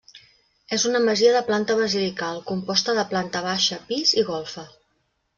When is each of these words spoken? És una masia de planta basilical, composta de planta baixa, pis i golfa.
És 0.75 0.83
una 0.91 1.01
masia 1.07 1.33
de 1.35 1.41
planta 1.49 1.75
basilical, 1.81 2.39
composta 2.51 2.95
de 2.99 3.03
planta 3.11 3.43
baixa, 3.49 3.77
pis 3.91 4.15
i 4.21 4.25
golfa. 4.31 4.65